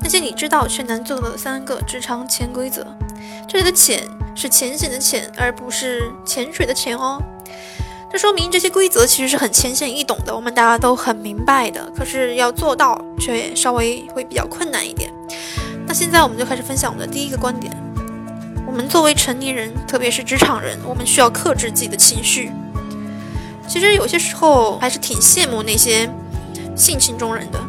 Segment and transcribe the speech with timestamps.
[0.00, 2.86] 那些你知道却难做到的三个职场潜规则，
[3.46, 4.02] 这里的潜
[4.34, 7.20] 是浅显的浅，而不是潜水的潜哦。
[8.10, 11.90] 这说明这些规则其实是很浅显易懂的，我们大家都很明白的。
[11.94, 15.12] 可是要做到却稍微会比较困难一点。
[15.86, 17.70] 那现在我们就开始分享我们的第一个观点：
[18.66, 22.50] 我们作为成年人，特别是职场人，我们需要克制自己的情绪。
[23.66, 26.08] 其实有些时候还是挺羡慕那些
[26.74, 27.60] 性情中人的。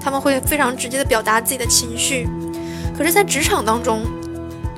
[0.00, 2.28] 他们会非常直接的表达自己的情绪，
[2.96, 4.04] 可是，在职场当中，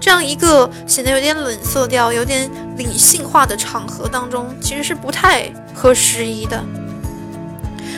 [0.00, 6.62] 这样一个显得有点冷色调、有点理性化的场合当中，其实是不太合时宜的。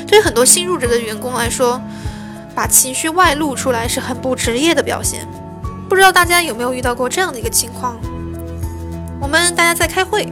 [0.07, 1.81] 对于很多新入职的员工来说，
[2.55, 5.27] 把情绪外露出来是很不职业的表现。
[5.89, 7.97] 不知道大家有没有遇到过这样的一个情况？
[9.21, 10.29] 我们大家在开会，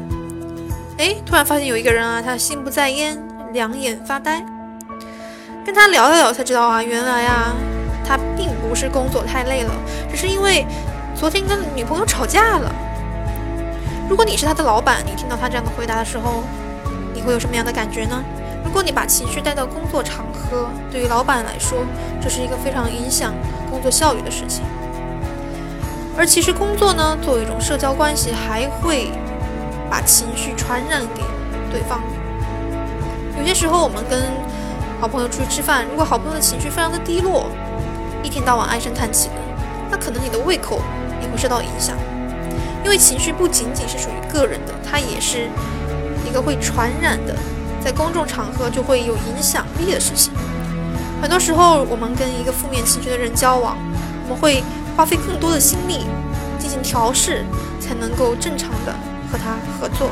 [0.98, 3.19] 哎，突然发现有一个人啊，他心不在焉，
[3.53, 4.45] 两眼发呆。
[5.65, 7.55] 跟他聊一聊才知道啊，原来啊，
[8.05, 9.73] 他并不是工作太累了，
[10.11, 10.67] 只是因为
[11.15, 12.73] 昨天跟女朋友吵架了。
[14.09, 16.43] 如果你是他的老板，你听到他这样的回答的时候，
[17.15, 18.23] 你会有什么样的感觉呢？
[18.65, 21.85] 如果你把情绪带到工作场合，对于老板来说，
[22.21, 23.33] 这是一个非常影响
[23.71, 24.65] 工作效率的事情。
[26.17, 29.11] 而其实工作呢，作为一种社交关系，还会
[29.89, 31.23] 把情绪传染给
[31.71, 32.01] 对方。
[33.39, 34.21] 有些时候，我们跟
[35.03, 37.50] 好朋友出去吃饭，如果好朋友的情绪非常的低落，
[38.22, 39.34] 一天到晚唉声叹气的，
[39.91, 40.81] 那可能你的胃口
[41.20, 41.97] 也会受到影响。
[42.84, 45.48] 因为情绪不仅仅是属于个人的，它也是
[46.24, 47.35] 一个会传染的，
[47.85, 50.33] 在公众场合就会有影响力的事情。
[51.20, 53.77] 很多时候，我们跟一个负面情绪的人交往，
[54.23, 54.62] 我们会
[54.96, 56.07] 花费更多的心力
[56.61, 57.45] 进行调试，
[57.80, 58.95] 才能够正常的
[59.33, 60.11] 和他合作。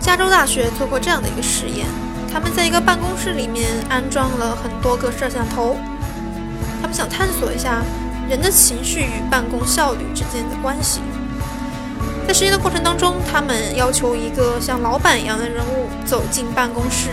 [0.00, 1.86] 加州大学做过这样的一个实验。
[2.34, 5.76] 他们在一个办公室里面安装了很多个摄像头，
[6.82, 7.80] 他们想探索一下
[8.28, 11.00] 人的情绪与办公效率之间的关系。
[12.26, 17.10] 在实验的过程当中，他们要求一个像老板一样的人物走进办公室，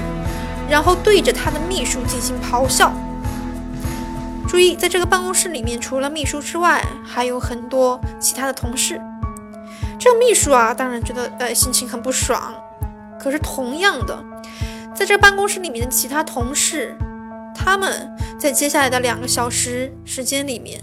[0.68, 2.92] 然后对着他的秘书进行咆哮。
[4.48, 9.00] 注意，在这个办公室里面，除了秘书之外，还有很多其他的同事。
[10.00, 12.52] 这个秘书啊，当然觉得呃心情很不爽，
[13.20, 14.18] 可是同样的。
[14.94, 16.96] 在这办公室里面的其他同事，
[17.56, 20.82] 他们在接下来的两个小时时间里面，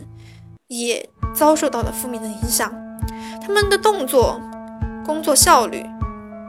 [0.67, 2.73] 也遭受到了负面的影响，
[3.41, 4.41] 他们的动作、
[5.05, 5.85] 工作效率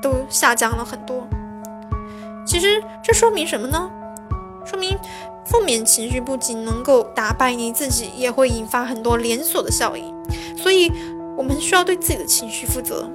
[0.02, 1.28] 都下降了很多。
[2.46, 3.90] 其实这说明什么呢？
[4.66, 4.98] 说明
[5.46, 10.14] 负面情绪不仅能够打败你自己，也会引发很多连锁的效应。
[10.58, 10.92] 所以，
[11.38, 13.10] 我们需要对自己的情绪负责。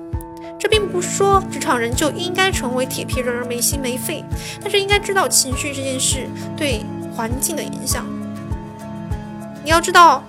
[0.59, 4.25] 这并不是说职场人就应该成为铁皮人儿没心没肺，
[4.61, 6.27] 但是应该知道情绪这件事
[6.57, 6.85] 对
[7.15, 8.07] 环境的影响。
[9.63, 10.23] 你要知道，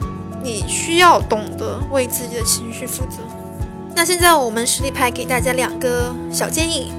[0.43, 3.17] 你需要懂得为自己的情绪负责。
[3.95, 6.91] 那现在我们实力派给大家两个小建议：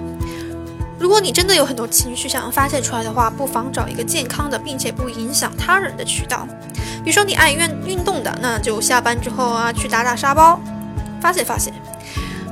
[0.98, 6.48] 如果你真的有很多情绪想要发泄出来的话，不妨找一个健康的并且不影响他人的渠道。
[7.04, 10.58] 比如说你爱运运动的，那就下班之后啊去打打沙包，
[11.20, 11.70] 发泄发泄。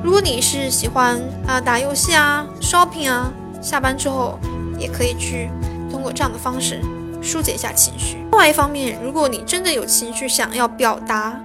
[0.05, 3.33] 如果你是喜欢啊打游戏啊 shopping 啊，
[3.63, 4.39] 下班之后
[4.79, 5.49] 也可以去
[5.91, 6.79] 通过这样的方式
[7.23, 8.19] 疏解一下情绪。
[8.31, 11.41] 另外一方面，如果你真的有情绪想要表达，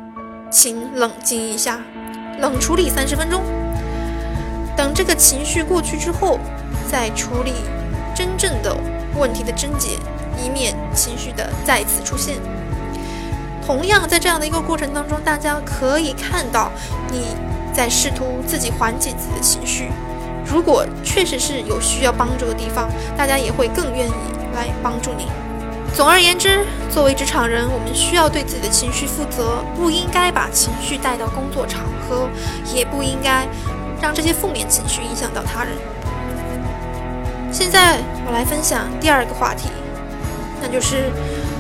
[0.52, 1.80] 请冷静一下，
[2.40, 3.42] 冷处理三十分钟，
[4.76, 6.38] 等这个情绪过去之后，
[6.92, 7.54] 再处理
[8.14, 8.76] 真正的
[9.18, 9.92] 问题的症结，
[10.38, 12.36] 以免情绪的再次出现。
[13.66, 16.70] 同样，在这样的一个过程当中，大家可以看到
[17.10, 17.28] 你。
[17.80, 19.88] 在试图自己缓解自己的情绪，
[20.46, 24.12] 如果确实是有需要帮助的地方，大家也会更愿意
[24.54, 25.28] 来帮助你。
[25.96, 32.28] 总而言之，作为职场人，我们需要对自己的情绪负责，不应该把情绪带到工作场合，
[32.76, 33.48] 也不应该
[34.02, 35.72] 让这些负面情绪影响到他人。
[37.50, 37.98] 现在
[38.28, 39.70] 我来分享第二个话题，
[40.62, 41.10] 那就是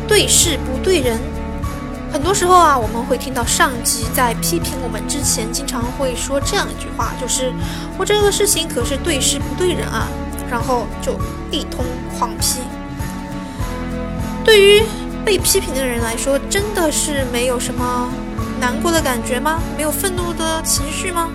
[0.06, 1.18] 对事不对人。
[2.12, 7.54] 很多时候啊，我们会听到上级在批评我们之前，经常会说这样一句话，就是
[7.98, 10.08] “我这个事情可是对事不对人啊”，
[10.50, 11.20] 然后就
[11.52, 11.86] 一通
[12.18, 12.62] 狂批。
[14.44, 14.84] 对于
[15.24, 18.10] 被批评的人来说，真的是没有什么
[18.60, 19.60] 难过的感觉吗？
[19.78, 21.30] 没有愤怒的情绪吗？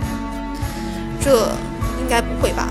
[1.21, 1.53] 这
[2.01, 2.69] 应该不会吧。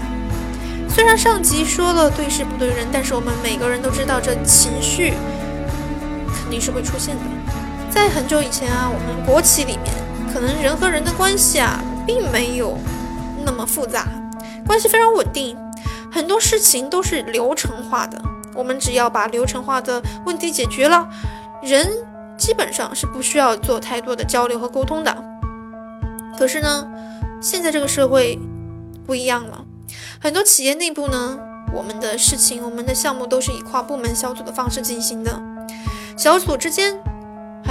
[0.90, 5.14] 虽然上级说了对事不对人，但是我们每个人都知道这情绪
[6.36, 7.22] 肯定是会出现的。
[7.94, 9.94] 在很久以前啊，我们国企里面，
[10.34, 12.76] 可能人和人的关系啊，并没有
[13.46, 14.08] 那么复杂，
[14.66, 15.56] 关系非常稳定，
[16.12, 18.20] 很多事情都是流程化的。
[18.56, 21.08] 我们只要把流程化的问题解决了，
[21.62, 21.88] 人
[22.36, 25.16] 基本上是不需要做太多的交流和沟通的。
[26.36, 26.88] 可是呢，
[27.40, 28.40] 现在这个社会
[29.06, 29.64] 不一样了，
[30.20, 31.38] 很多企业内部呢，
[31.72, 35.40] 我们的事情、我们的项目都是以跨部门小组的方式进行的，
[36.18, 37.00] 小组之间，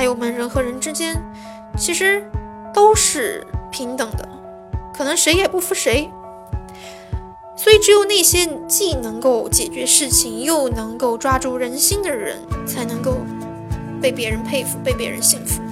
[0.02, 1.16] 还有我们人和人之间，
[1.78, 2.28] 其实
[2.74, 4.28] 都是平等的，
[4.92, 6.10] 可能谁也不服谁。
[7.56, 13.18] 所以，只有那些既能够解决事情，又能够抓住人心的人，才能够
[14.00, 15.62] 被别人佩服，被别人信服。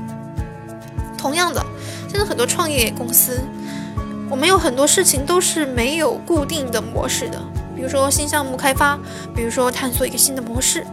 [1.19, 1.61] 同样的，
[2.09, 3.41] 现在很多创业公司，
[4.31, 7.43] 我们有很多事情都是没有固定的模式的。
[7.75, 8.97] 比如说新项目开发，
[9.35, 10.87] 比如说探索一个新的模式，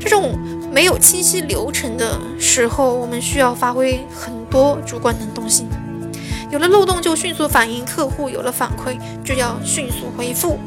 [0.00, 0.38] 这种
[0.70, 5.68] 没有清晰流程的时候，我们需要发挥很多主观能动性。
[6.50, 10.58] 有了漏洞就迅速反映，客户有了反馈就要迅速回复，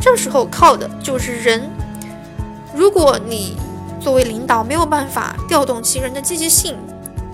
[0.00, 1.68] 这时候靠的就是人。
[2.74, 3.56] 如果你
[4.00, 6.76] 作为领导没有办法调动其人的积极性，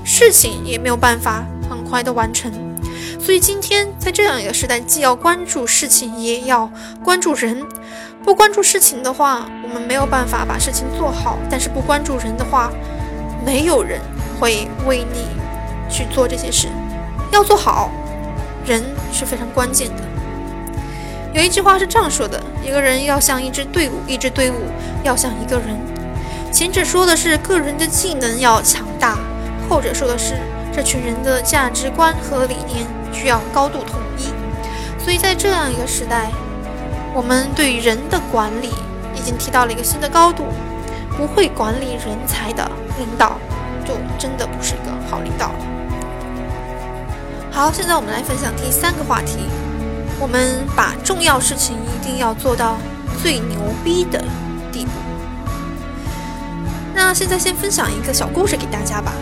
[0.05, 2.53] 事情也没有办法很快的完成。
[3.25, 6.71] 所以今天在这样一个时代，既要关注事情，也要
[7.03, 7.65] 关注人。
[8.23, 12.71] 不关注事情的话，我们没有办法把事情做好；但是不关注人的话，
[13.43, 13.99] 没有人
[14.39, 15.27] 会为你
[15.89, 16.69] 去做这些事。
[17.33, 17.91] 要做好，
[18.67, 20.03] 人是非常关键的。
[21.33, 24.57] 有一句话是这样说的：一个人要像一支队伍，一支队伍
[25.03, 25.69] 要像一个人。
[26.53, 29.17] 前者说的是个人的技能要强大，
[29.67, 30.35] 后者说的是
[30.71, 34.33] 这群人的价值观和理念需要高度统一。
[35.03, 36.31] 所以在这样一个时代，
[37.15, 38.71] 我们对人的管理
[39.15, 40.45] 已经提到了一个新的高度。
[41.17, 42.69] 不会管理人才的
[42.99, 43.39] 领导，
[43.85, 45.55] 就真的不是一个好领导了。
[47.53, 49.47] 好，现在我们来分享第三个话题。
[50.19, 52.79] 我们把重要事情一定要做到
[53.23, 54.25] 最牛逼的
[54.73, 54.91] 地步。
[56.93, 59.13] 那现在先分享一个小故事给大家吧。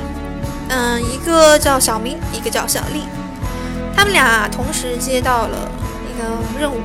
[0.71, 3.03] 嗯，一个叫小明，一个叫小丽，
[3.97, 5.71] 他们俩同时接到了
[6.09, 6.81] 一个任务。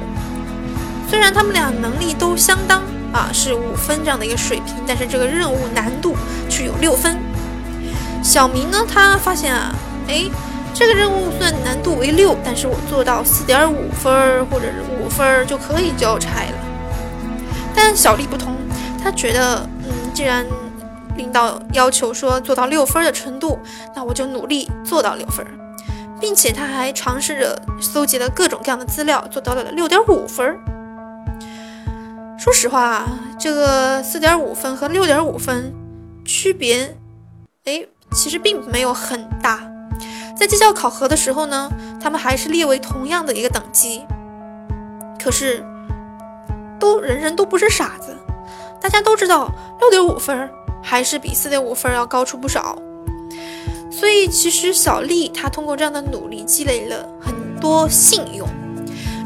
[1.10, 2.82] 虽然他们俩能力都相当
[3.14, 6.16] 啊，是五分这样的一个水平，但是这个任务难度
[6.50, 7.18] 却有六分。
[8.24, 9.74] 小明呢，他发现啊，
[10.08, 10.30] 哎。
[10.74, 16.54] 这个任务算难度为六，但是我做到四点五分或者是五分就可以交差了。
[17.74, 18.56] 但小丽不同，
[19.04, 20.46] 她觉得，嗯，既然
[21.16, 23.58] 领导要求说做到六分的程度，
[23.96, 25.44] 那我就努力做到六分，
[26.20, 30.58] 并且他还尝试着搜集了各种各样的资料，做到了六点五分。
[32.40, 33.06] 说实话，
[33.40, 35.74] 这个四点五分和六点五分
[36.24, 36.96] 区别，
[37.66, 39.60] 哎，其实并没有很大。
[40.38, 41.70] 在绩效考核的时候呢，
[42.00, 44.06] 他们还是列为同样的一个等级。
[45.22, 45.66] 可是，
[46.80, 48.16] 都人人都不是傻子，
[48.80, 50.50] 大家都知道六点五分
[50.84, 52.78] 还是比四点五分要高出不少。
[53.90, 58.48] 所以，其实小丽她通过这样的努力积累了很多信用，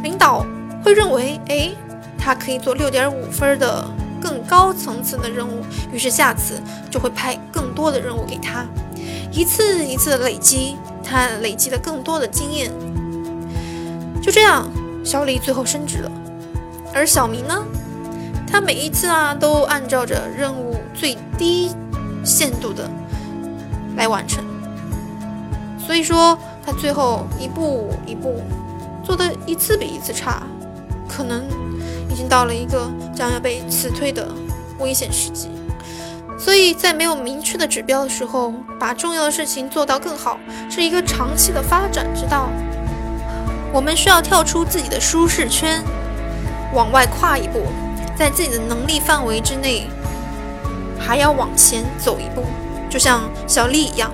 [0.04, 0.46] 领导
[0.84, 1.72] 会认为，哎，
[2.18, 3.86] 她可以做六点五分的
[4.22, 8.66] 更高层次的任务，于是下次就会派更多的任务给她，
[9.32, 10.76] 一次一次的累积。
[11.04, 12.72] 他累积了更多的经验，
[14.22, 14.66] 就这样，
[15.04, 16.12] 小李最后升职了。
[16.94, 17.66] 而小明呢，
[18.48, 21.72] 他每一次啊都按照着任务最低
[22.24, 22.90] 限度的
[23.98, 24.42] 来完成，
[25.92, 28.42] 所以说他最后一步一步
[29.04, 30.42] 做的一次比一次差，
[31.06, 31.44] 可能
[32.10, 34.26] 已经到了一个将要被辞退的
[34.80, 35.50] 危险时机。
[36.40, 42.48] 所以在没有明确的指标的时候，把重要的事情做到更好，是一个长期的发展之道。
[43.74, 45.84] 我们需要跳出自己的舒适圈，
[46.74, 47.66] 往外跨一步，
[48.16, 49.90] 在自己的能力范围之内，
[50.98, 52.46] 还要往前走一步。
[52.90, 54.10] 就像小丽一样，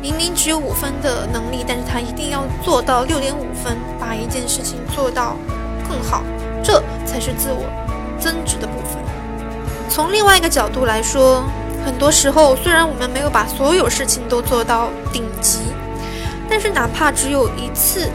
[0.00, 5.36] 明明只有五分的能力，但是他一定要做到六点五分，把一件事情做到
[5.88, 6.22] 更好，
[6.62, 7.64] 这才是自我
[8.18, 9.02] 增值的部分。
[9.88, 11.42] 从另外一个角度来说，
[11.84, 15.58] 很多时候虽然我们没有把所有事情都做到顶级，
[16.48, 18.08] 但是哪怕只有一次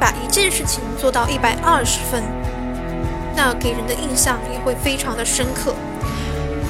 [0.00, 2.22] 把一件事情做到一百二十分，
[3.36, 5.72] 那给人的印象也会非常的深刻。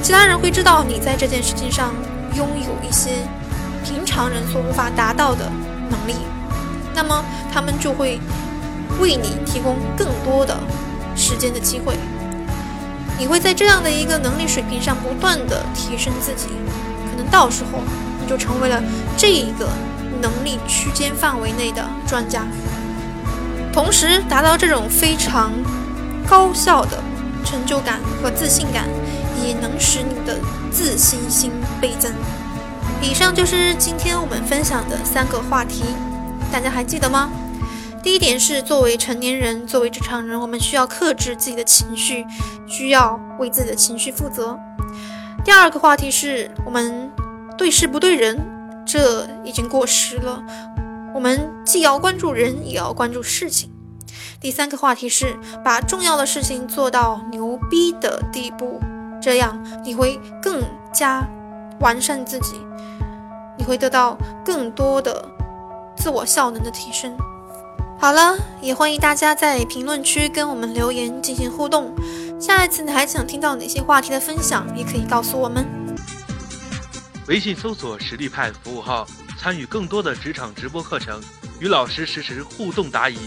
[0.02, 1.94] 其他人会知道你在这件事情上
[2.34, 3.10] 拥有一些
[3.88, 5.50] 平常人所无法达到的
[5.88, 6.14] 能力，
[6.94, 8.20] 那么他们就会
[9.00, 10.54] 为你提供更多的
[11.16, 11.96] 时间的机会。
[13.18, 16.48] 你会在这样的一个能力水平上不断的提升自己，
[17.10, 17.80] 可能到时候
[18.20, 18.82] 你就成为了
[19.16, 19.70] 这一个
[20.20, 22.46] 能力区间范围内的专家。
[23.72, 25.50] 同时，达到这种非常
[26.28, 27.02] 高效的
[27.42, 28.84] 成就感和自信感，
[29.42, 30.36] 也能使你的
[30.70, 32.12] 自信心倍增。
[33.02, 35.84] 以上就是今天我们分享的三个话题，
[36.52, 37.30] 大家还记得吗？
[38.02, 42.24] 第一点是，作为成年人，作为职场人，我们需要克制自己的情绪，
[42.66, 44.58] 需要为自己的情绪负责。
[45.44, 47.10] 第二个话题是我们
[47.56, 48.38] 对事不对人，
[48.86, 50.42] 这已经过时了。
[51.14, 53.70] 我们既要关注人，也要关注事情。
[54.40, 58.80] 第三个话题是把重要的事情做到牛逼的地步，
[59.20, 61.26] 这样你会更加
[61.80, 62.60] 完善自己，
[63.56, 65.24] 你会得到更多的
[65.96, 67.16] 自我效能的提升。
[68.00, 71.92] 好了，也欢迎大家在评论区跟我们留言进行互动。
[72.40, 75.66] 下一次你还想听到哪些话题的分享，也可以告诉我们。
[77.26, 79.06] 微信搜索“实力派”服务号，
[79.36, 81.20] 参与更多的职场直播课程，
[81.60, 83.18] 与老师实时互动答疑。